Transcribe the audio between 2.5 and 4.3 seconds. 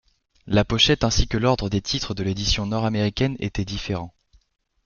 nord-américaine étaient différents.